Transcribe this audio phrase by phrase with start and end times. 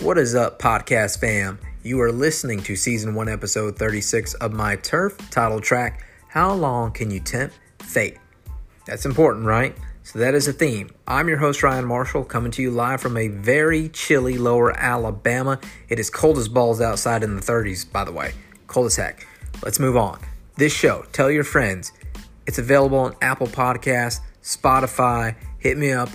[0.00, 1.58] What is up, podcast fam?
[1.82, 6.90] You are listening to season one, episode 36 of my turf title track How Long
[6.92, 8.16] Can You Tempt Fate?
[8.86, 9.76] That's important, right?
[10.02, 10.88] So, that is a theme.
[11.06, 15.60] I'm your host, Ryan Marshall, coming to you live from a very chilly lower Alabama.
[15.90, 18.32] It is cold as balls outside in the 30s, by the way.
[18.68, 19.26] Cold as heck.
[19.62, 20.18] Let's move on.
[20.56, 21.92] This show, tell your friends.
[22.46, 25.36] It's available on Apple Podcasts, Spotify.
[25.58, 26.08] Hit me up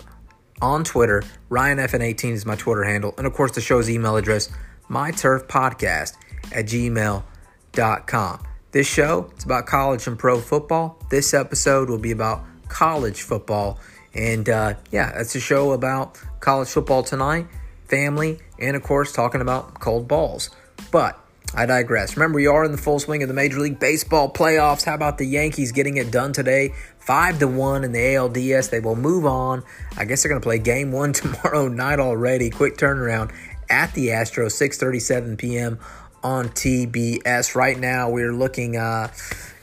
[0.61, 1.23] on Twitter.
[1.49, 3.13] RyanFN18 is my Twitter handle.
[3.17, 4.49] And of course, the show's email address,
[4.89, 6.13] myturfpodcast
[6.51, 8.47] at gmail.com.
[8.71, 10.99] This show, it's about college and pro football.
[11.09, 13.79] This episode will be about college football.
[14.13, 17.47] And uh, yeah, it's a show about college football tonight,
[17.87, 20.49] family, and of course, talking about cold balls.
[20.91, 21.19] But
[21.53, 22.17] I digress.
[22.17, 24.83] Remember, we are in the full swing of the Major League Baseball playoffs.
[24.83, 26.73] How about the Yankees getting it done today?
[27.05, 28.71] Five to one in the ALDS.
[28.71, 29.63] They will move on.
[29.95, 32.49] I guess they're going to play Game One tomorrow night already.
[32.49, 33.31] Quick turnaround
[33.69, 35.79] at the Astros, 6:37 p.m.
[36.23, 37.53] on TBS.
[37.53, 39.11] Right now, we're looking uh,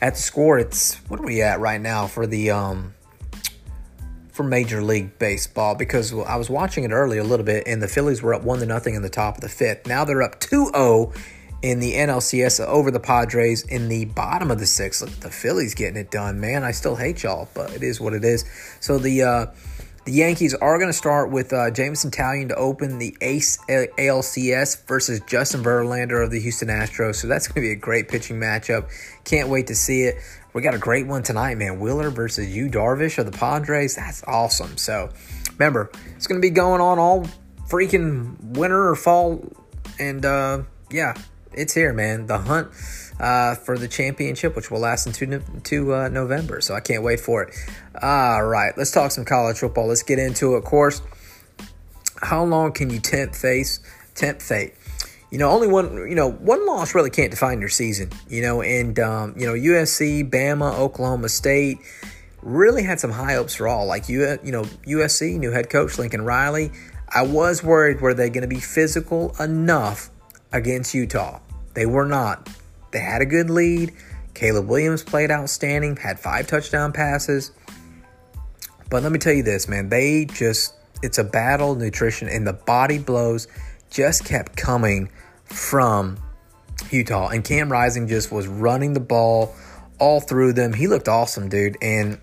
[0.01, 0.61] at the score.
[0.61, 2.95] It's what are we at right now for the um,
[4.31, 7.89] for Major League Baseball because I was watching it early a little bit, and the
[7.89, 9.87] Phillies were up one to nothing in the top of the fifth.
[9.89, 11.13] Now they're up 2-0
[11.63, 15.01] in the NLCS over the Padres in the bottom of the sixth.
[15.01, 16.65] Look at the Phillies getting it done, man.
[16.65, 18.45] I still hate y'all, but it is what it is.
[18.81, 19.47] So the uh,
[20.05, 24.85] the Yankees are going to start with uh, Jameson Taillon to open the Ace ALCS
[24.87, 27.17] versus Justin Verlander of the Houston Astros.
[27.17, 28.91] So that's going to be a great pitching matchup.
[29.25, 30.17] Can't wait to see it.
[30.55, 31.79] We got a great one tonight, man.
[31.79, 33.95] Wheeler versus Yu Darvish of the Padres.
[33.95, 34.77] That's awesome.
[34.77, 35.09] So
[35.57, 37.27] remember, it's going to be going on all
[37.69, 39.53] freaking winter or fall.
[40.01, 41.15] And uh, yeah,
[41.55, 42.27] it's here, man.
[42.27, 42.69] The hunt
[43.21, 46.61] uh, for the championship, which will last into uh, November.
[46.61, 47.55] So I can't wait for it.
[48.01, 49.87] All right, let's talk some college football.
[49.87, 50.59] Let's get into it.
[50.59, 51.03] Of course,
[52.21, 53.81] how long can you tempt face
[54.15, 54.75] tempt fate?
[55.31, 55.95] You know, only one.
[56.09, 58.11] You know, one loss really can't define your season.
[58.29, 61.79] You know, and um, you know USC, Bama, Oklahoma State
[62.43, 63.87] really had some high hopes for all.
[63.87, 66.73] Like you, you know, USC new head coach Lincoln Riley.
[67.15, 70.09] I was worried were they going to be physical enough
[70.53, 71.41] against Utah.
[71.75, 72.49] They were not.
[72.91, 73.93] They had a good lead.
[74.35, 77.53] Caleb Williams played outstanding, had five touchdown passes.
[78.91, 82.53] But let me tell you this, man, they just, it's a battle nutrition, and the
[82.53, 83.49] body blows
[83.91, 85.11] just kept coming
[85.45, 86.19] from
[86.91, 87.29] Utah.
[87.29, 89.55] And Cam Rising just was running the ball
[89.99, 90.73] all through them.
[90.73, 91.77] He looked awesome, dude.
[91.81, 92.19] And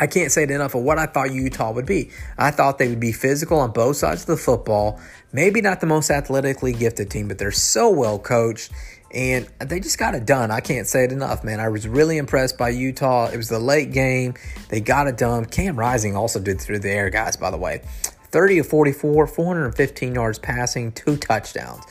[0.00, 2.10] I can't say it enough of what I thought Utah would be.
[2.38, 4.98] I thought they would be physical on both sides of the football.
[5.32, 8.72] Maybe not the most athletically gifted team, but they're so well coached
[9.12, 10.50] and they just got it done.
[10.50, 11.60] I can't say it enough, man.
[11.60, 13.28] I was really impressed by Utah.
[13.28, 14.34] It was the late game.
[14.68, 15.44] They got it done.
[15.44, 17.82] Cam Rising also did through the air, guys, by the way.
[18.30, 21.84] 30 of 44, 415 yards passing, two touchdowns.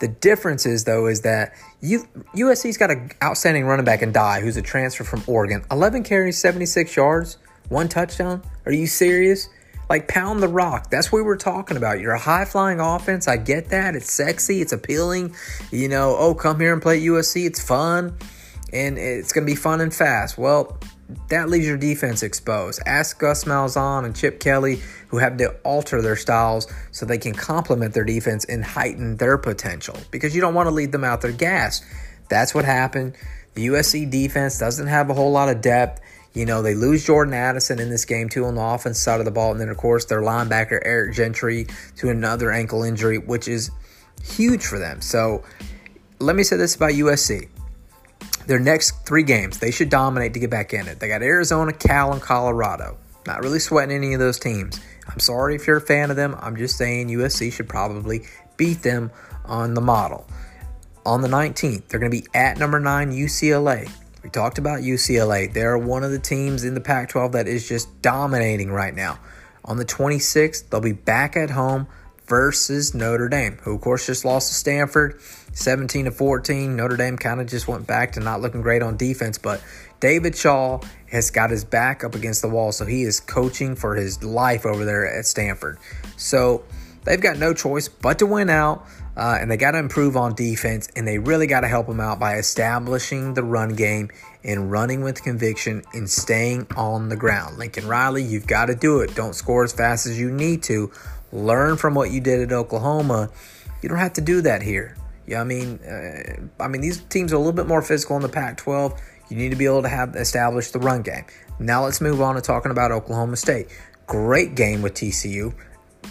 [0.00, 4.56] The difference is, though, is that USC's got an outstanding running back in Dye, who's
[4.56, 5.64] a transfer from Oregon.
[5.70, 7.38] 11 carries, 76 yards.
[7.68, 8.42] One touchdown?
[8.64, 9.48] Are you serious?
[9.88, 10.90] Like pound the rock.
[10.90, 12.00] That's what we were talking about.
[12.00, 13.28] You're a high flying offense.
[13.28, 13.94] I get that.
[13.94, 14.60] It's sexy.
[14.60, 15.34] It's appealing.
[15.70, 17.46] You know, oh, come here and play USC.
[17.46, 18.16] It's fun.
[18.72, 20.36] And it's going to be fun and fast.
[20.36, 20.78] Well,
[21.28, 22.82] that leaves your defense exposed.
[22.84, 27.32] Ask Gus Malzahn and Chip Kelly, who have to alter their styles so they can
[27.32, 31.20] complement their defense and heighten their potential because you don't want to lead them out
[31.20, 31.84] their gas.
[32.28, 33.16] That's what happened.
[33.54, 36.02] The USC defense doesn't have a whole lot of depth.
[36.36, 39.24] You know, they lose Jordan Addison in this game, too, on the offense side of
[39.24, 39.52] the ball.
[39.52, 41.66] And then, of course, their linebacker, Eric Gentry,
[41.96, 43.70] to another ankle injury, which is
[44.22, 45.00] huge for them.
[45.00, 45.42] So,
[46.18, 47.48] let me say this about USC.
[48.46, 51.00] Their next three games, they should dominate to get back in it.
[51.00, 52.98] They got Arizona, Cal, and Colorado.
[53.26, 54.78] Not really sweating any of those teams.
[55.08, 56.36] I'm sorry if you're a fan of them.
[56.38, 58.26] I'm just saying USC should probably
[58.58, 59.10] beat them
[59.46, 60.28] on the model.
[61.06, 63.90] On the 19th, they're going to be at number nine UCLA.
[64.26, 65.52] We talked about UCLA.
[65.52, 69.20] They're one of the teams in the Pac 12 that is just dominating right now.
[69.64, 71.86] On the 26th, they'll be back at home
[72.26, 75.20] versus Notre Dame, who, of course, just lost to Stanford
[75.52, 76.74] 17 to 14.
[76.74, 79.62] Notre Dame kind of just went back to not looking great on defense, but
[80.00, 83.94] David Shaw has got his back up against the wall, so he is coaching for
[83.94, 85.78] his life over there at Stanford.
[86.16, 86.64] So
[87.04, 88.88] they've got no choice but to win out.
[89.16, 92.00] Uh, and they got to improve on defense, and they really got to help them
[92.00, 94.10] out by establishing the run game
[94.44, 97.56] and running with conviction and staying on the ground.
[97.56, 99.14] Lincoln Riley, you've got to do it.
[99.14, 100.92] Don't score as fast as you need to.
[101.32, 103.30] Learn from what you did at Oklahoma.
[103.82, 104.96] You don't have to do that here.
[105.26, 108.22] Yeah, I mean, uh, I mean these teams are a little bit more physical in
[108.22, 109.00] the Pac-12.
[109.28, 111.24] You need to be able to have establish the run game.
[111.58, 113.68] Now let's move on to talking about Oklahoma State.
[114.06, 115.52] Great game with TCU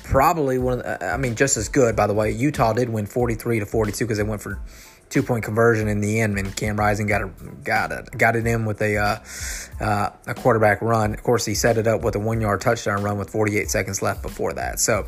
[0.10, 2.31] probably one of the, I mean, just as good, by the way.
[2.31, 4.60] Utah did win 43 to 42 because they went for
[5.10, 7.31] two point conversion in the end, and Cam Rising got a,
[7.63, 9.19] got it got it in with a uh,
[9.84, 11.13] uh, a quarterback run.
[11.13, 14.02] Of course, he set it up with a one yard touchdown run with 48 seconds
[14.02, 14.80] left before that.
[14.80, 15.06] So,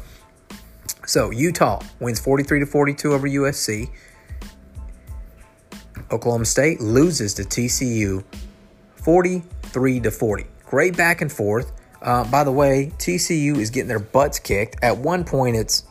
[1.06, 3.90] so Utah wins 43 to 42 over USC.
[6.12, 8.24] Oklahoma State loses to TCU
[8.96, 10.46] 43 to 40.
[10.66, 11.72] Great back and forth.
[12.02, 14.78] Uh, by the way, TCU is getting their butts kicked.
[14.84, 15.84] At one point, it's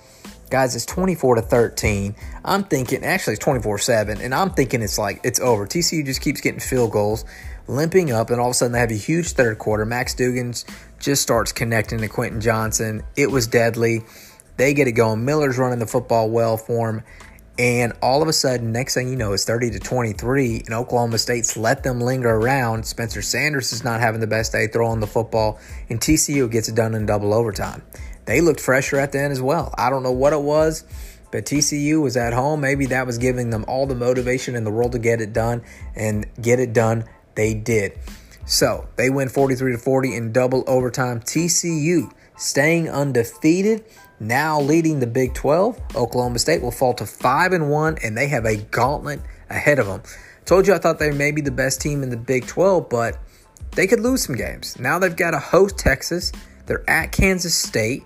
[0.50, 2.14] guys, it's 24 to 13.
[2.44, 5.67] I'm thinking, actually, it's 24 7, and I'm thinking it's like it's over.
[5.67, 7.25] TCU just keeps getting field goals,
[7.67, 9.85] limping up, and all of a sudden they have a huge third quarter.
[9.85, 10.64] Max Duggan's
[10.99, 13.02] just starts connecting to Quentin Johnston.
[13.17, 14.02] It was deadly.
[14.56, 15.25] They get it going.
[15.25, 17.02] Miller's running the football well for him.
[17.58, 21.17] And all of a sudden, next thing you know, it's 30 to 23, and Oklahoma
[21.17, 22.85] State's let them linger around.
[22.85, 25.58] Spencer Sanders is not having the best day throwing the football,
[25.88, 27.82] and TCU gets it done in double overtime.
[28.26, 29.73] They looked fresher at the end as well.
[29.79, 30.85] I don't know what it was,
[31.32, 32.61] but TCU was at home.
[32.61, 35.62] Maybe that was giving them all the motivation in the world to get it done,
[35.94, 37.05] and get it done,
[37.37, 37.99] they did.
[38.44, 41.20] So they win 43 to 40 in double overtime.
[41.20, 43.85] TCU staying undefeated
[44.21, 48.29] now leading the Big 12, Oklahoma State will fall to 5 and 1 and they
[48.29, 49.21] have a gauntlet
[49.51, 50.03] ahead of them.
[50.45, 53.19] Told you I thought they may be the best team in the Big 12, but
[53.73, 54.79] they could lose some games.
[54.79, 56.33] Now they've got to host Texas.
[56.67, 58.05] They're at Kansas State,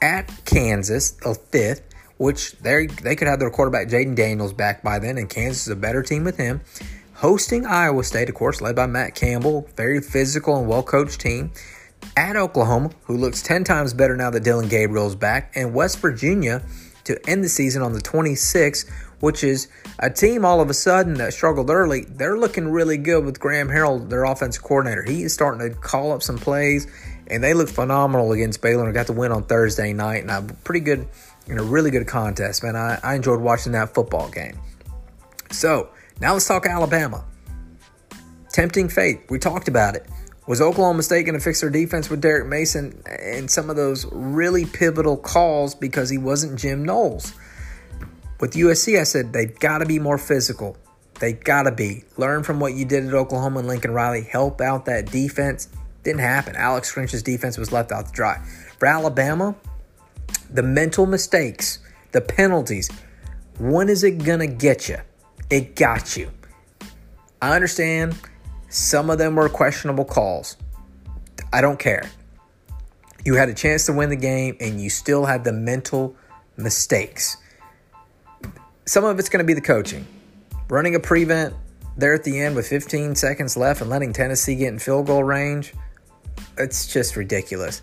[0.00, 1.82] at Kansas, the fifth,
[2.16, 5.72] which they they could have their quarterback Jalon Daniels back by then, and Kansas is
[5.72, 6.60] a better team with him.
[7.14, 11.52] Hosting Iowa State, of course, led by Matt Campbell, very physical and well coached team
[12.16, 15.98] at Oklahoma, who looks 10 times better now that Dillon Gabriel is back, and West
[15.98, 16.62] Virginia
[17.04, 19.68] to end the season on the 26th, which is
[19.98, 22.04] a team all of a sudden that struggled early.
[22.04, 25.02] They're looking really good with Graham Harrell, their offensive coordinator.
[25.02, 26.86] He is starting to call up some plays,
[27.26, 30.22] and they look phenomenal against Baylor got the win on Thursday night.
[30.22, 31.06] And a pretty good,
[31.46, 32.76] you know, really good contest, man.
[32.76, 34.58] I, I enjoyed watching that football game.
[35.50, 37.24] So now let's talk Alabama.
[38.52, 39.22] Tempting fate.
[39.30, 40.06] We talked about it.
[40.50, 44.04] Was Oklahoma State going to fix their defense with Derek Mason and some of those
[44.10, 47.34] really pivotal calls because he wasn't Jim Knowles?
[48.40, 50.76] With USC, I said they've got to be more physical.
[51.20, 52.02] They got to be.
[52.16, 54.22] Learn from what you did at Oklahoma and Lincoln Riley.
[54.22, 55.68] Help out that defense.
[56.02, 56.56] Didn't happen.
[56.56, 58.44] Alex Grinch's defense was left out to dry.
[58.76, 59.54] For Alabama,
[60.52, 61.78] the mental mistakes,
[62.10, 62.90] the penalties,
[63.60, 64.98] when is it to get you?
[65.48, 66.32] It got you.
[67.40, 68.16] I understand
[68.70, 70.56] some of them were questionable calls.
[71.52, 72.08] I don't care.
[73.24, 76.16] You had a chance to win the game and you still had the mental
[76.56, 77.36] mistakes.
[78.86, 80.06] Some of it's going to be the coaching.
[80.68, 81.54] Running a prevent
[81.96, 85.24] there at the end with 15 seconds left and letting Tennessee get in field goal
[85.24, 85.74] range,
[86.56, 87.82] it's just ridiculous.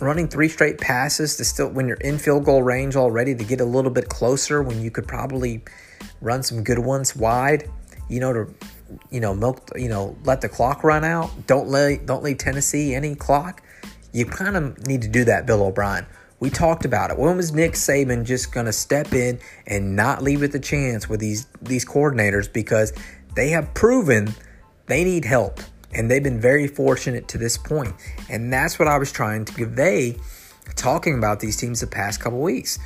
[0.00, 3.60] Running three straight passes to still when you're in field goal range already to get
[3.60, 5.62] a little bit closer when you could probably
[6.22, 7.70] run some good ones wide,
[8.08, 8.54] you know, to
[9.10, 11.46] you know, milk, you know, let the clock run out.
[11.46, 13.62] Don't let don't leave Tennessee any clock.
[14.12, 16.06] You kind of need to do that, Bill O'Brien.
[16.40, 17.18] We talked about it.
[17.18, 21.08] When was Nick Saban just going to step in and not leave it the chance
[21.08, 22.92] with these these coordinators because
[23.36, 24.34] they have proven
[24.86, 25.60] they need help
[25.92, 27.94] and they've been very fortunate to this point.
[28.28, 30.16] And that's what I was trying to convey
[30.76, 32.78] talking about these teams the past couple weeks.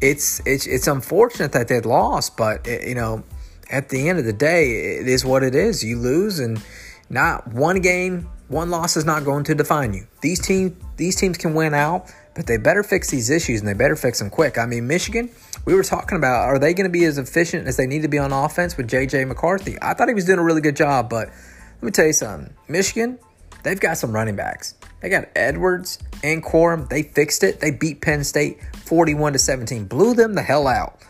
[0.00, 3.22] It's it's it's unfortunate that they'd lost, but it, you know
[3.70, 5.84] at the end of the day, it is what it is.
[5.84, 6.62] You lose, and
[7.10, 10.06] not one game, one loss is not going to define you.
[10.20, 13.74] These teams, these teams can win out, but they better fix these issues and they
[13.74, 14.58] better fix them quick.
[14.58, 15.30] I mean, Michigan,
[15.64, 18.08] we were talking about, are they going to be as efficient as they need to
[18.08, 19.76] be on offense with JJ McCarthy?
[19.80, 22.54] I thought he was doing a really good job, but let me tell you something.
[22.68, 23.18] Michigan,
[23.62, 24.74] they've got some running backs.
[25.00, 26.88] They got Edwards and Corum.
[26.88, 27.60] They fixed it.
[27.60, 31.00] They beat Penn State 41 to 17, blew them the hell out.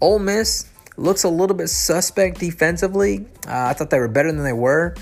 [0.00, 3.26] Ole Miss, looks a little bit suspect defensively.
[3.46, 4.94] Uh, I thought they were better than they were,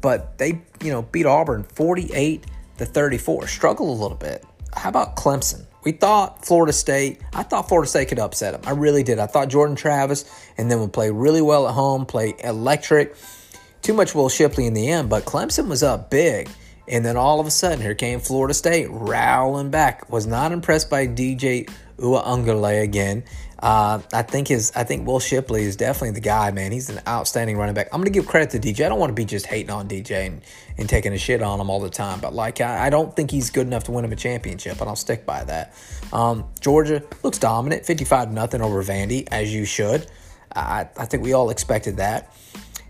[0.00, 2.46] but they, you know, beat Auburn 48
[2.78, 3.46] to 34.
[3.46, 4.44] Struggled a little bit.
[4.74, 5.64] How about Clemson?
[5.84, 8.62] We thought Florida State, I thought Florida State could upset them.
[8.66, 9.18] I really did.
[9.18, 10.24] I thought Jordan Travis
[10.58, 13.14] and then would play really well at home, play electric.
[13.80, 16.50] Too much Will Shipley in the end, but Clemson was up big.
[16.88, 20.10] And then all of a sudden, here came Florida State rowling back.
[20.10, 23.24] Was not impressed by DJ Uiagalelei again.
[23.60, 26.70] Uh, I think his, I think Will Shipley is definitely the guy, man.
[26.70, 27.88] He's an outstanding running back.
[27.92, 28.86] I'm gonna give credit to DJ.
[28.86, 30.42] I don't want to be just hating on DJ and,
[30.76, 33.32] and taking a shit on him all the time, but like I, I don't think
[33.32, 35.74] he's good enough to win him a championship, and I'll stick by that.
[36.12, 40.06] Um, Georgia looks dominant, 55 nothing over Vandy, as you should.
[40.54, 42.34] I, I think we all expected that.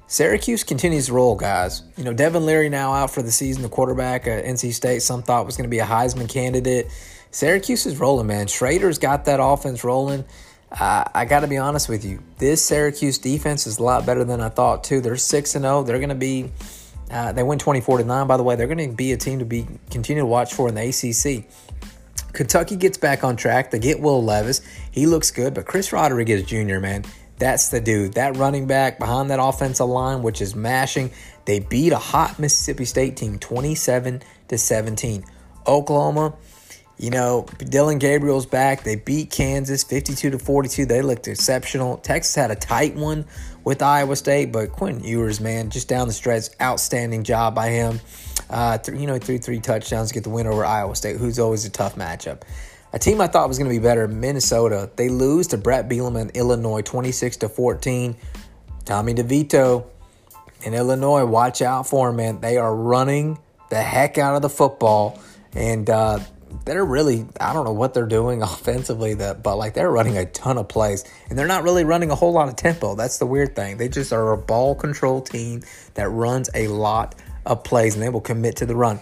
[0.06, 1.82] Syracuse continues to roll, guys.
[1.96, 5.02] You know, Devin Leary now out for the season, the quarterback at NC State.
[5.02, 6.86] Some thought was going to be a Heisman candidate.
[7.30, 8.46] Syracuse is rolling, man.
[8.46, 10.24] Shrader's got that offense rolling.
[10.70, 12.22] Uh, I got to be honest with you.
[12.36, 15.00] This Syracuse defense is a lot better than I thought too.
[15.00, 15.82] They're six and zero.
[15.82, 16.50] They're going to be.
[17.10, 18.26] Uh, they win twenty four to nine.
[18.26, 20.68] By the way, they're going to be a team to be continue to watch for
[20.68, 21.46] in the ACC.
[22.34, 23.70] Kentucky gets back on track.
[23.70, 24.60] They get Will Levis.
[24.90, 26.78] He looks good, but Chris Rodriguez Jr.
[26.78, 27.04] Man,
[27.38, 28.14] that's the dude.
[28.14, 31.10] That running back behind that offensive line, which is mashing.
[31.46, 35.24] They beat a hot Mississippi State team, twenty seven to seventeen.
[35.66, 36.34] Oklahoma
[36.98, 38.82] you know, Dillon Gabriel's back.
[38.82, 40.86] They beat Kansas 52 to 42.
[40.86, 41.98] They looked exceptional.
[41.98, 43.24] Texas had a tight one
[43.64, 48.00] with Iowa State, but Quinn Ewers, man, just down the stretch, outstanding job by him.
[48.50, 51.38] Uh, th- you know, threw three touchdowns to get the win over Iowa State, who's
[51.38, 52.42] always a tough matchup.
[52.92, 54.90] A team I thought was going to be better, Minnesota.
[54.96, 58.16] They lose to Bret Bielema in Illinois, 26 to 14.
[58.86, 59.84] Tommy DeVito
[60.62, 62.40] in Illinois, watch out for him, man.
[62.40, 63.38] They are running
[63.68, 65.20] the heck out of the football,
[65.52, 66.20] and uh,
[66.64, 70.26] they're really I don't know what they're doing offensively that but like they're running a
[70.26, 72.94] ton of plays and they're not really running a whole lot of tempo.
[72.94, 73.76] That's the weird thing.
[73.76, 75.62] They just are a ball control team
[75.94, 77.14] that runs a lot
[77.46, 79.00] of plays and they will commit to the run.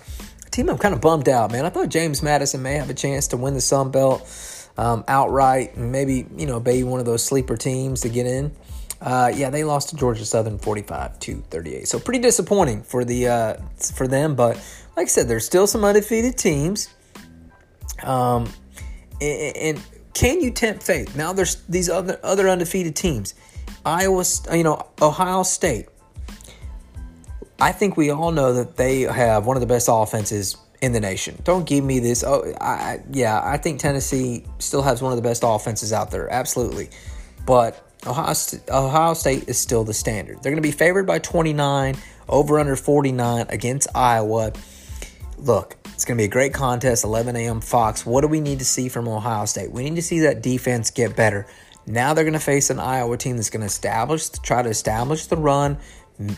[0.50, 1.66] Team I'm kind of bummed out, man.
[1.66, 5.76] I thought James Madison may have a chance to win the Sun Belt um, outright
[5.76, 8.52] and maybe, you know, be one of those sleeper teams to get in.
[9.00, 11.86] Uh, yeah, they lost to Georgia Southern 45 to 38.
[11.86, 13.54] So pretty disappointing for the uh,
[13.94, 14.56] for them, but
[14.96, 16.88] like I said, there's still some undefeated teams.
[18.02, 18.48] Um,
[19.20, 19.82] and, and
[20.14, 21.14] can you tempt fate?
[21.14, 23.34] Now there's these other other undefeated teams.
[23.84, 25.86] Iowa, you know, Ohio State.
[27.60, 31.00] I think we all know that they have one of the best offenses in the
[31.00, 31.38] nation.
[31.44, 32.22] Don't give me this.
[32.22, 36.30] Oh, I, yeah, I think Tennessee still has one of the best offenses out there.
[36.30, 36.90] Absolutely,
[37.46, 38.34] but Ohio,
[38.70, 40.42] Ohio State is still the standard.
[40.42, 41.96] They're going to be favored by 29,
[42.28, 44.52] over under 49 against Iowa.
[45.38, 47.60] Look, it's going to be a great contest, 11 a.m.
[47.60, 48.06] Fox.
[48.06, 49.70] What do we need to see from Ohio State?
[49.70, 51.46] We need to see that defense get better.
[51.86, 55.26] Now they're going to face an Iowa team that's going to establish, try to establish
[55.26, 55.78] the run,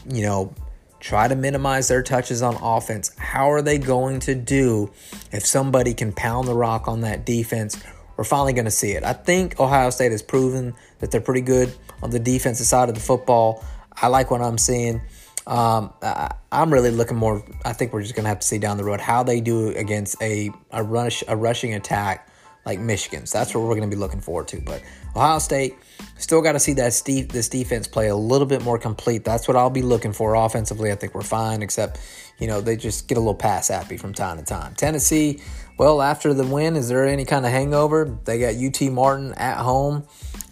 [0.09, 0.53] you know,
[1.01, 3.17] try to minimize their touches on offense.
[3.17, 4.91] How are they going to do
[5.33, 7.81] if somebody can pound the rock on that defense?
[8.17, 9.05] We're finally going to see it.
[9.05, 12.97] I think Ohio State has proven that they're pretty good on the defensive side of
[12.97, 13.65] the football.
[14.01, 15.01] I like what I'm seeing.
[15.49, 17.43] Um, I, am really looking more.
[17.65, 20.21] I think we're just gonna have to see down the road how they do against
[20.23, 22.29] a a rush a rushing attack
[22.67, 23.33] like Michigan's.
[23.33, 24.61] That's what we're gonna be looking forward to.
[24.61, 24.83] But
[25.17, 25.75] Ohio State
[26.19, 29.25] still got to see that Steve, this defense play a little bit more complete.
[29.25, 30.93] That's what I'll be looking for offensively.
[30.93, 31.99] I think we're fine, except
[32.39, 34.75] you know they just get a little pass happy from time to time.
[34.75, 35.41] Tennessee,
[35.79, 38.19] well, after the win, is there any kind of hangover?
[38.25, 40.07] They got UT Martin at home.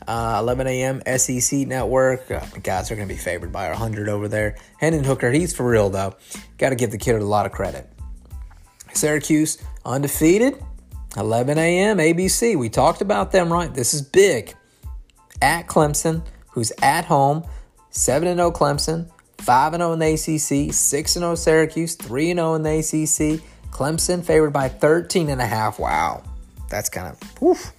[0.07, 1.03] Uh, 11 a.m.
[1.19, 2.31] SEC Network.
[2.31, 4.57] Uh, guys are going to be favored by 100 over there.
[4.79, 6.15] Hendon Hooker, he's for real, though.
[6.59, 7.89] Got to give the kid a lot of credit.
[8.93, 10.63] Syracuse, undefeated.
[11.17, 11.99] 11 a.m.
[11.99, 12.57] ABC.
[12.57, 13.73] We talked about them, right?
[13.73, 14.55] This is big.
[15.41, 17.45] At Clemson, who's at home.
[17.91, 19.11] 7 0 Clemson.
[19.39, 20.73] 5 0 in the ACC.
[20.73, 21.95] 6 0 Syracuse.
[21.95, 23.43] 3 0 in the ACC.
[23.71, 25.79] Clemson favored by 13 and a half.
[25.79, 26.23] Wow.
[26.69, 27.73] That's kind of, woof.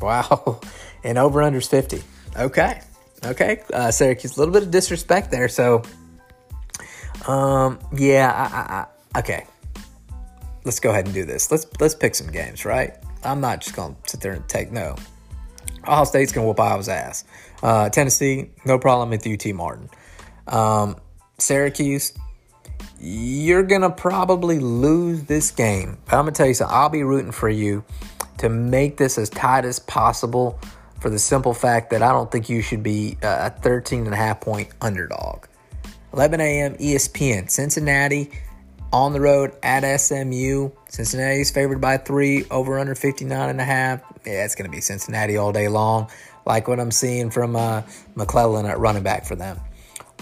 [0.00, 0.60] Wow.
[1.04, 2.02] And over unders 50.
[2.36, 2.80] Okay.
[3.24, 3.62] Okay.
[3.72, 5.48] Uh, Syracuse, a little bit of disrespect there.
[5.48, 5.82] So,
[7.28, 9.46] um, yeah, I, I, I, okay.
[10.64, 11.52] Let's go ahead and do this.
[11.52, 12.94] Let's let's pick some games, right?
[13.22, 14.96] I'm not just gonna sit there and take no.
[15.86, 17.24] Ohio State's gonna whoop Iowa's ass.
[17.62, 19.88] Uh, Tennessee, no problem with UT Martin.
[20.48, 20.96] Um,
[21.38, 22.14] Syracuse,
[23.00, 25.98] you're gonna probably lose this game.
[26.08, 26.76] I'm gonna tell you something.
[26.76, 27.84] I'll be rooting for you
[28.38, 30.58] to make this as tight as possible
[31.00, 34.16] for the simple fact that I don't think you should be a 13 and a
[34.16, 35.46] half point underdog.
[36.12, 36.74] 11 a.m.
[36.76, 38.30] ESPN, Cincinnati
[38.92, 40.70] on the road at SMU.
[40.88, 44.00] Cincinnati's favored by three, over under 59 and a half.
[44.24, 46.08] Yeah, it's going to be Cincinnati all day long,
[46.46, 47.82] like what I'm seeing from uh,
[48.16, 49.60] McClelland at running back for them.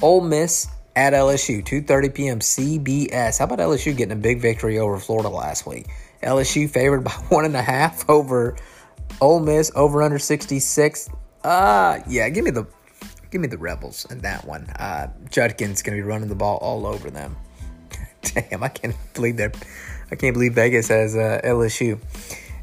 [0.03, 0.67] Ole Miss
[0.97, 2.39] at LSU, 2:30 p.m.
[2.41, 3.39] CBS.
[3.39, 5.87] How about LSU getting a big victory over Florida last week?
[6.25, 8.57] LSU favored by one and a half over
[9.21, 11.09] Ole Miss over under 66.
[11.43, 12.67] Uh yeah, give me the
[13.31, 14.65] give me the Rebels in that one.
[14.79, 17.37] Uh Judkins gonna be running the ball all over them.
[18.23, 19.57] Damn, I can't believe that.
[20.11, 21.99] I can't believe Vegas has uh, LSU.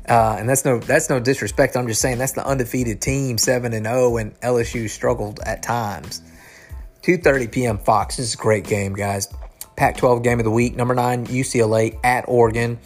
[0.07, 1.77] Uh, and that's no that's no disrespect.
[1.77, 6.21] I'm just saying that's the undefeated team, seven and zero, and LSU struggled at times.
[7.03, 7.77] 2:30 p.m.
[7.77, 8.17] Fox.
[8.17, 9.27] This is a great game, guys.
[9.75, 10.75] Pac-12 game of the week.
[10.75, 12.79] Number nine UCLA at Oregon.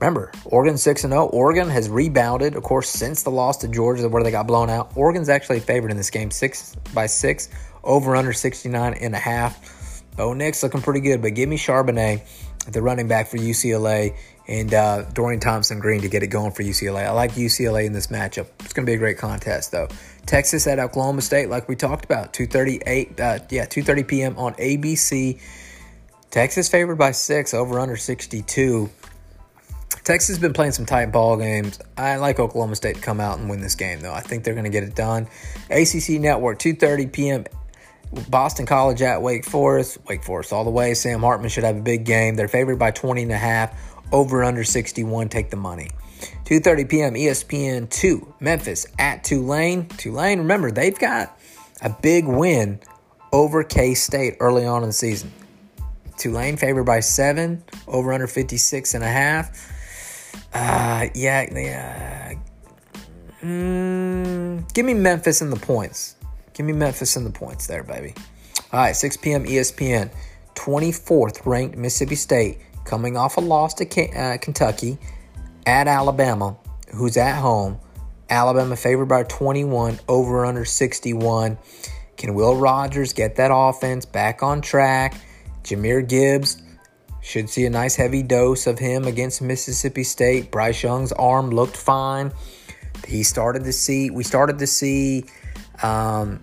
[0.00, 1.26] Remember, Oregon 6 0.
[1.26, 4.92] Oregon has rebounded, of course, since the loss to Georgia where they got blown out.
[4.94, 7.48] Oregon's actually favored in this game, 6 by 6
[7.82, 10.02] over under 69 and a half.
[10.16, 12.22] Bo Nix looking pretty good, but give me Charbonnet,
[12.70, 16.62] the running back for UCLA, and uh, Dorian Thompson Green to get it going for
[16.62, 17.06] UCLA.
[17.06, 18.46] I like UCLA in this matchup.
[18.60, 19.88] It's going to be a great contest, though.
[20.26, 24.38] Texas at Oklahoma State, like we talked about, 2:38, uh, yeah, 2:30 p.m.
[24.38, 25.40] on ABC.
[26.30, 28.90] Texas favored by six, over under 62.
[30.08, 31.78] Texas has been playing some tight ball games.
[31.98, 34.14] I like Oklahoma State to come out and win this game, though.
[34.14, 35.28] I think they're going to get it done.
[35.68, 37.44] ACC Network, 2:30 p.m.
[38.30, 39.98] Boston College at Wake Forest.
[40.08, 40.94] Wake Forest all the way.
[40.94, 42.36] Sam Hartman should have a big game.
[42.36, 43.78] They're favored by 20 and a half.
[44.10, 45.28] Over under 61.
[45.28, 45.90] Take the money.
[46.46, 47.12] 2:30 p.m.
[47.12, 48.34] ESPN 2.
[48.40, 49.88] Memphis at Tulane.
[49.88, 51.38] Tulane, remember they've got
[51.82, 52.80] a big win
[53.30, 55.30] over K State early on in the season.
[56.16, 57.62] Tulane favored by seven.
[57.86, 59.74] Over under 56 and a half.
[60.58, 62.34] Uh, yeah, yeah.
[63.42, 66.16] Mm, give me Memphis in the points.
[66.52, 68.14] Give me Memphis in the points there, baby.
[68.72, 69.44] All right, 6 p.m.
[69.44, 70.10] ESPN.
[70.56, 73.84] 24th ranked Mississippi State coming off a loss to
[74.18, 74.98] uh, Kentucky
[75.66, 76.56] at Alabama,
[76.92, 77.78] who's at home.
[78.28, 81.56] Alabama favored by 21, over under 61.
[82.16, 85.14] Can Will Rogers get that offense back on track?
[85.62, 86.60] Jahmyr Gibbs
[87.20, 90.50] should see a nice heavy dose of him against Mississippi State.
[90.50, 92.32] Bryce Young's arm looked fine.
[93.06, 94.10] He started to see.
[94.10, 95.24] We started to see
[95.82, 96.40] um,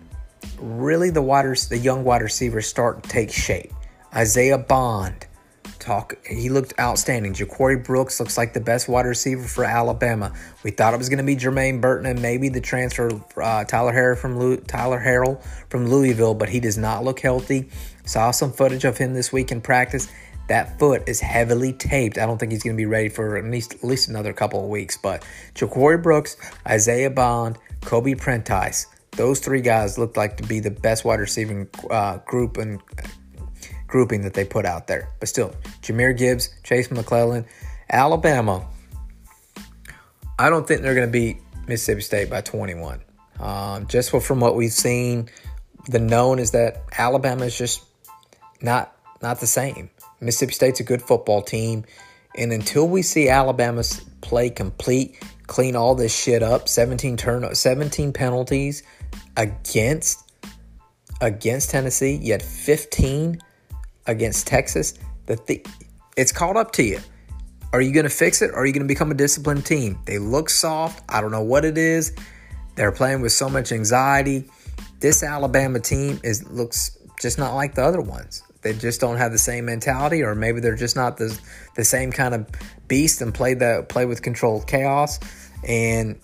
[0.59, 3.71] really the wide, the young wide receivers start to take shape.
[4.13, 5.27] Isaiah Bond,
[5.79, 6.15] talk.
[6.25, 7.33] He looked outstanding.
[7.33, 10.33] Ja'Corey Brooks looks like the best wide receiver for Alabama.
[10.63, 13.93] We thought it was going to be Jermaine Burton and maybe the transfer uh, Tyler
[13.93, 17.69] Harrell from Tyler Harrell from Louisville, but he does not look healthy.
[18.05, 20.07] Saw some footage of him this week in practice.
[20.47, 22.17] That foot is heavily taped.
[22.17, 24.63] I don't think he's going to be ready for at least at least another couple
[24.63, 24.97] of weeks.
[24.97, 25.25] But
[25.55, 26.37] Ja'Corey Brooks,
[26.67, 31.67] Isaiah Bond, Kobe Prentice, those three guys looked like to be the best wide receiving
[31.89, 32.81] uh, group and
[33.87, 35.09] grouping that they put out there.
[35.19, 37.45] But still, Jahmyr Gibbs, Jase McClellan,
[37.89, 38.67] Alabama.
[40.37, 43.01] I don't think they're going to beat Mississippi State by 21.
[43.39, 45.29] Um, just from what we've seen,
[45.87, 47.83] the known is that Alabama is just
[48.61, 49.89] not not the same.
[50.21, 51.85] Mississippi State's a good football team.
[52.37, 58.13] And until we see Alabama's play complete, clean all this shit up, 17 turn 17
[58.13, 58.83] penalties
[59.37, 60.31] against
[61.21, 63.41] against Tennessee, yet 15
[64.05, 65.65] against Texas, the,
[66.17, 66.99] it's caught up to you.
[67.73, 69.99] Are you going to fix it are you going to become a disciplined team?
[70.05, 71.03] They look soft.
[71.09, 72.15] I don't know what it is.
[72.75, 74.49] They're playing with so much anxiety.
[74.99, 78.43] This Alabama team is looks just not like the other ones.
[78.65, 81.39] They just don't have the same mentality, or maybe they're just not the
[81.75, 82.47] the same kind of
[82.87, 85.19] beast and play the play with controlled chaos.
[85.67, 86.19] And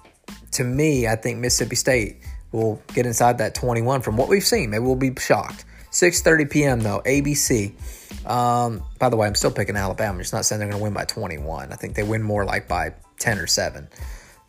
[0.53, 2.17] to me, I think Mississippi State
[2.51, 4.71] will get inside that 21 from what we've seen.
[4.71, 5.65] Maybe we'll be shocked.
[5.91, 6.79] 6:30 p.m.
[6.79, 7.75] though, ABC.
[8.27, 10.17] Um, by the way, I'm still picking Alabama.
[10.17, 11.71] Just not saying they're going to win by 21.
[11.71, 13.87] I think they win more like by 10 or 7.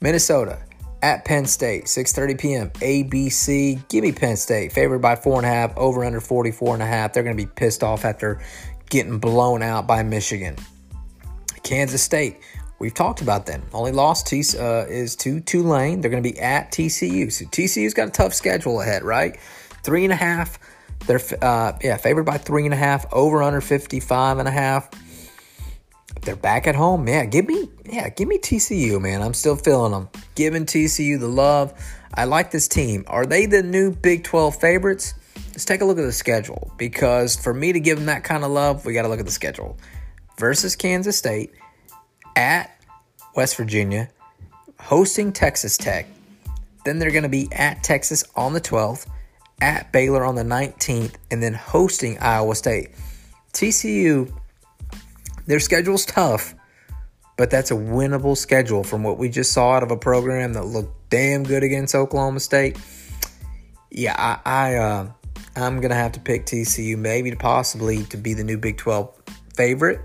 [0.00, 0.58] Minnesota
[1.02, 2.70] at Penn State, 6:30 p.m.
[2.70, 3.86] ABC.
[3.88, 6.86] Give me Penn State, favored by four and a half, over under 44 and a
[6.86, 7.12] half.
[7.12, 8.40] They're going to be pissed off after
[8.88, 10.56] getting blown out by Michigan.
[11.62, 12.38] Kansas State,
[12.78, 13.62] we've talked about them.
[13.72, 16.00] Only loss to, uh, is to Tulane.
[16.00, 17.32] They're going to be at TCU.
[17.32, 19.38] So TCU's got a tough schedule ahead, right?
[19.82, 20.58] Three and a half.
[21.06, 24.88] They're uh, yeah favored by three and a half, over under 55 and a half
[26.22, 27.06] they're back at home.
[27.06, 29.22] Yeah, give me yeah, give me TCU, man.
[29.22, 30.08] I'm still feeling them.
[30.34, 31.74] Giving TCU the love.
[32.14, 33.04] I like this team.
[33.06, 35.14] Are they the new Big 12 favorites?
[35.48, 38.44] Let's take a look at the schedule because for me to give them that kind
[38.44, 39.78] of love, we got to look at the schedule.
[40.38, 41.52] Versus Kansas State
[42.36, 42.80] at
[43.34, 44.08] West Virginia,
[44.78, 46.06] hosting Texas Tech.
[46.84, 49.06] Then they're going to be at Texas on the 12th,
[49.60, 52.90] at Baylor on the 19th, and then hosting Iowa State.
[53.52, 54.32] TCU
[55.46, 56.54] their schedule's tough,
[57.36, 60.64] but that's a winnable schedule from what we just saw out of a program that
[60.64, 62.78] looked damn good against Oklahoma State.
[63.90, 65.12] Yeah, I, I uh,
[65.56, 69.14] I'm gonna have to pick TCU maybe to possibly to be the new Big 12
[69.54, 70.00] favorite.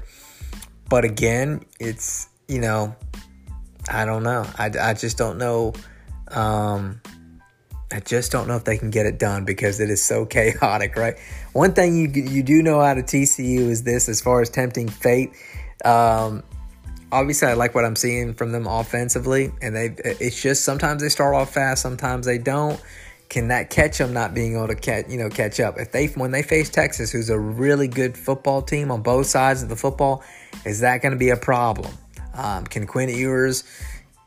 [0.89, 2.95] But again, it's you know,
[3.89, 4.45] I don't know.
[4.57, 5.73] I, I just don't know.
[6.29, 7.01] Um,
[7.91, 10.95] I just don't know if they can get it done because it is so chaotic,
[10.95, 11.15] right?
[11.57, 14.87] One thing you you do know out of TCU is this, as far as tempting
[14.87, 15.31] fate.
[15.83, 16.43] Um,
[17.11, 21.09] obviously, I like what I'm seeing from them offensively, and they it's just sometimes they
[21.09, 22.79] start off fast, sometimes they don't.
[23.29, 25.79] Can that catch them not being able to catch you know catch up?
[25.79, 29.63] If they when they face Texas, who's a really good football team on both sides
[29.63, 30.23] of the football,
[30.63, 31.91] is that going to be a problem?
[32.35, 33.63] Um, can Quinn Ewers?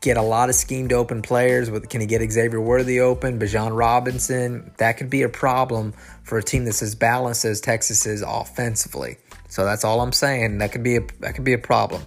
[0.01, 1.69] Get a lot of schemed open players.
[1.69, 4.71] With can he get Xavier Worthy open, Bijan Robinson?
[4.77, 9.17] That could be a problem for a team that's as balanced as Texas is offensively.
[9.47, 10.57] So that's all I'm saying.
[10.57, 12.03] That could be a that could be a problem.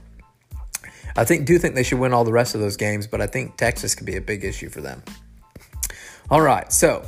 [1.17, 3.27] I think do think they should win all the rest of those games, but I
[3.27, 5.03] think Texas could be a big issue for them.
[6.31, 7.05] All right, so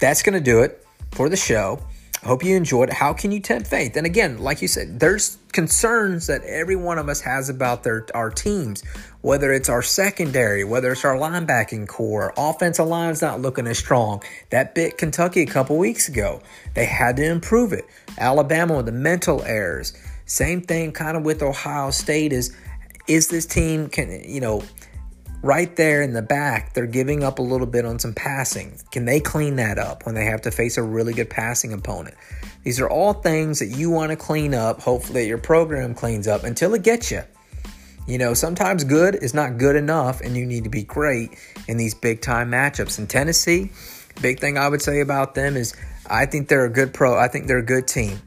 [0.00, 1.80] that's to do it for the show.
[2.28, 2.90] Hope you enjoyed.
[2.90, 3.96] How can you tempt faith?
[3.96, 8.04] And again, like you said, there's concerns that every one of us has about their
[8.14, 8.82] our teams,
[9.22, 14.22] whether it's our secondary, whether it's our linebacking core, offensive line's not looking as strong.
[14.50, 16.42] That bit Kentucky a couple weeks ago.
[16.74, 17.86] They had to improve it.
[18.18, 19.94] Alabama with the mental errors.
[20.26, 22.54] Same thing kind of with Ohio State is
[23.06, 24.62] is this team can you know
[25.42, 28.78] right there in the back, they're giving up a little bit on some passing.
[28.90, 32.16] Can they clean that up when they have to face a really good passing opponent?
[32.64, 34.80] These are all things that you want to clean up.
[34.80, 37.22] Hopefully, that your program cleans up until it gets you.
[38.06, 41.76] You know, sometimes good is not good enough, and you need to be great in
[41.76, 42.98] these big time matchups.
[42.98, 43.70] In Tennessee,
[44.20, 45.74] big thing I would say about them is
[46.06, 47.18] I think they're a good pro.
[47.18, 48.20] I think they're a good team.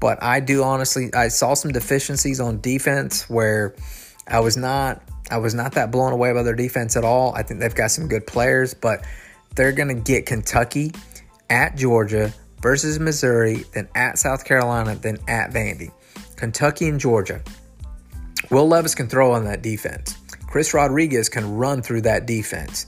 [0.00, 3.74] But I do honestly, I saw some deficiencies on defense where
[4.26, 7.34] I was not I was not that blown away by their defense at all.
[7.34, 9.04] I think they've got some good players, but
[9.54, 10.92] they're going to get Kentucky
[11.48, 15.90] at Georgia versus Missouri, then at South Carolina, then at Vandy.
[16.36, 17.40] Kentucky and Georgia.
[18.50, 20.16] Will Levis can throw on that defense.
[20.46, 22.86] Chris Rodriguez can run through that defense.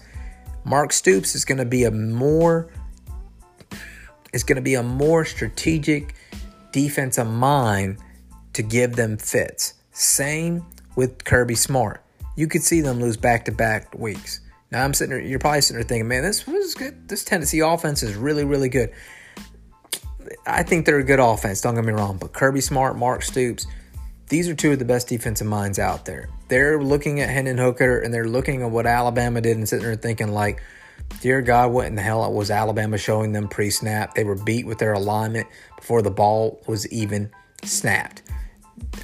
[0.65, 2.69] Mark Stoops is going to be a more
[4.33, 6.15] is going to be a more strategic
[6.73, 7.99] defensive mind
[8.55, 9.75] to give them fits.
[9.93, 10.65] Same
[10.97, 12.03] with Kirby Smart
[12.37, 14.41] you could see them lose back to back weeks.
[14.71, 17.09] Now I'm sitting there, you're probably sitting there thinking, man, this was good.
[17.09, 18.93] This Tennessee offense is really, really good.
[20.47, 23.67] I think they're a good offense, don't get me wrong, but Kirby Smart, Mark Stoops,
[24.29, 26.31] these are two of the best defensive minds out there.
[26.49, 29.95] They're looking at Hendon Hooker and they're looking at what Alabama did and sitting there
[29.95, 30.63] thinking, like,
[31.21, 34.15] dear God, what in the hell was Alabama showing them pre snap?
[34.15, 37.31] They were beat with their alignment before the ball was even
[37.63, 38.23] snapped.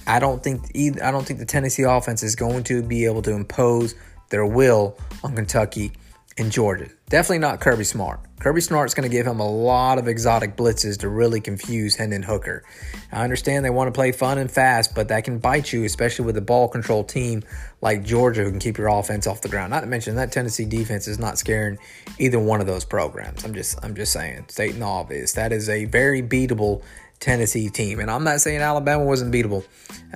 [0.06, 3.22] I don't think either, I don't think the Tennessee offense is going to be able
[3.22, 3.94] to impose
[4.30, 5.92] their will on Kentucky
[6.38, 6.88] and Georgia.
[7.08, 8.20] Definitely not Kirby Smart.
[8.38, 12.22] Kirby Smart's going to give him a lot of exotic blitzes to really confuse Hendon
[12.22, 12.62] Hooker.
[13.10, 16.26] I understand they want to play fun and fast, but that can bite you, especially
[16.26, 17.42] with a ball control team
[17.80, 19.70] like Georgia who can keep your offense off the ground.
[19.70, 21.78] Not to mention that Tennessee defense is not scaring
[22.18, 23.44] either one of those programs.
[23.44, 25.32] I'm just I'm just saying, stating the obvious.
[25.32, 26.82] That is a very beatable
[27.20, 28.00] Tennessee team.
[28.00, 29.64] And I'm not saying Alabama wasn't beatable.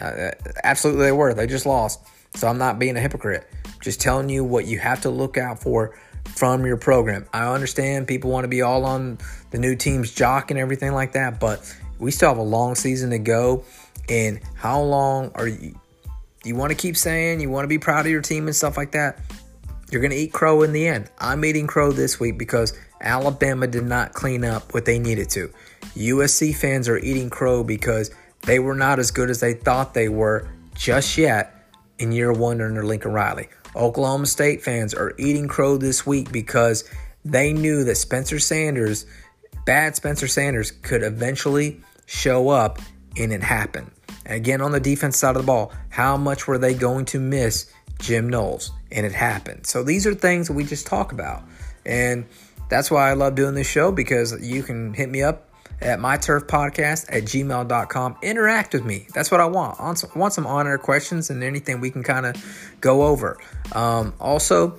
[0.01, 0.31] Uh,
[0.65, 1.35] absolutely, they were.
[1.35, 2.01] They just lost.
[2.35, 3.49] So I'm not being a hypocrite.
[3.81, 7.27] Just telling you what you have to look out for from your program.
[7.33, 9.19] I understand people want to be all on
[9.51, 13.11] the new team's jock and everything like that, but we still have a long season
[13.11, 13.65] to go.
[14.09, 15.79] And how long are you?
[16.45, 18.77] You want to keep saying you want to be proud of your team and stuff
[18.77, 19.19] like that.
[19.91, 21.11] You're going to eat crow in the end.
[21.19, 25.53] I'm eating crow this week because Alabama did not clean up what they needed to.
[25.97, 28.11] USC fans are eating crow because
[28.43, 31.69] they were not as good as they thought they were just yet
[31.99, 33.49] in year one under Lincoln Riley.
[33.77, 36.85] Oklahoma State fans are eating crow this week because
[37.25, 39.07] they knew that Spencer Sanders,
[39.65, 42.81] bad Spencer Sanders, could eventually show up
[43.17, 43.91] and it happened.
[44.27, 47.73] Again, on the defense side of the ball, how much were they going to miss
[47.99, 48.73] Jim Knowles?
[48.91, 49.67] And it happened.
[49.67, 51.43] So these are things that we just talk about.
[51.85, 52.27] And
[52.69, 55.49] that's why I love doing this show because you can hit me up
[55.83, 58.17] at myturfpodcast at gmail.com.
[58.23, 59.07] Interact with me.
[59.15, 59.81] That's what I want.
[59.81, 63.39] I want some honor questions and anything we can kind of go over.
[63.73, 64.79] Um, also,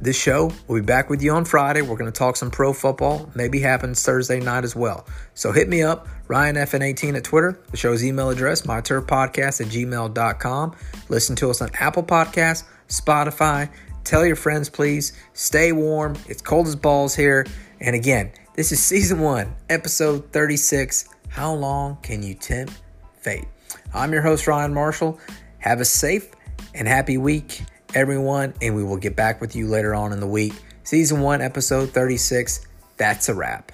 [0.00, 1.82] this show will be back with you on Friday.
[1.82, 3.30] We're going to talk some pro football.
[3.34, 5.06] Maybe happens Thursday night as well.
[5.34, 7.58] So hit me up, RyanFN18 at Twitter.
[7.70, 10.76] The show's email address, myturfpodcast at gmail.com.
[11.08, 13.70] Listen to us on Apple Podcasts, Spotify.
[14.04, 15.12] Tell your friends, please.
[15.32, 16.16] Stay warm.
[16.28, 17.46] It's cold as balls here.
[17.80, 21.10] And again, this is season one, episode 36.
[21.28, 22.72] How long can you tempt
[23.20, 23.44] fate?
[23.92, 25.20] I'm your host, Ryan Marshall.
[25.58, 26.30] Have a safe
[26.74, 27.62] and happy week,
[27.94, 30.54] everyone, and we will get back with you later on in the week.
[30.84, 32.66] Season one, episode 36.
[32.96, 33.72] That's a wrap.